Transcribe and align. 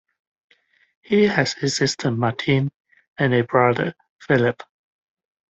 He 1.03 1.27
has 1.27 1.55
a 1.61 1.69
sister, 1.69 2.09
Martine, 2.09 2.71
and 3.19 3.35
a 3.35 3.43
brother, 3.43 3.93
Philippe. 4.19 4.63